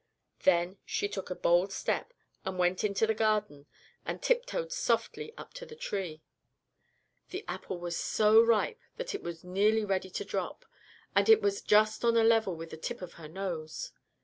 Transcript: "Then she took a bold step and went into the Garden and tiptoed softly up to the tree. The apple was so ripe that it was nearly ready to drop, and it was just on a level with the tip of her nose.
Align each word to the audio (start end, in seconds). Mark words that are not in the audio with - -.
"Then 0.45 0.79
she 0.83 1.07
took 1.07 1.29
a 1.29 1.35
bold 1.35 1.71
step 1.71 2.11
and 2.43 2.57
went 2.57 2.83
into 2.83 3.05
the 3.05 3.13
Garden 3.13 3.67
and 4.03 4.19
tiptoed 4.19 4.71
softly 4.71 5.31
up 5.37 5.53
to 5.53 5.63
the 5.67 5.75
tree. 5.75 6.23
The 7.29 7.45
apple 7.47 7.77
was 7.77 7.97
so 7.97 8.41
ripe 8.41 8.79
that 8.97 9.13
it 9.13 9.21
was 9.21 9.43
nearly 9.43 9.85
ready 9.85 10.09
to 10.09 10.25
drop, 10.25 10.65
and 11.15 11.29
it 11.29 11.43
was 11.43 11.61
just 11.61 12.03
on 12.03 12.17
a 12.17 12.23
level 12.23 12.55
with 12.55 12.71
the 12.71 12.77
tip 12.77 13.03
of 13.03 13.13
her 13.21 13.27
nose. 13.27 13.91